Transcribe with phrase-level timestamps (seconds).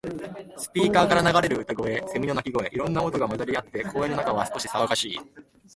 [0.57, 2.67] スピーカーから流れる歌声、セミの鳴き声。
[2.73, 5.19] いろんな音が混ざり合って、公園の中は少し騒がしい。